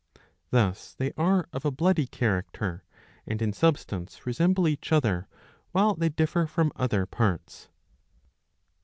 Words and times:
^^ 0.15 0.19
Thus 0.49 0.95
they 0.95 1.13
are 1.15 1.47
of 1.53 1.63
a 1.63 1.69
bloody 1.69 2.07
character, 2.07 2.83
and 3.27 3.39
in 3.39 3.53
substance 3.53 4.25
resemble 4.25 4.67
each 4.67 4.91
other 4.91 5.27
while 5.73 5.93
they 5.93 6.09
differ 6.09 6.47
from 6.47 6.71
other 6.75 7.05
parts. 7.05 7.69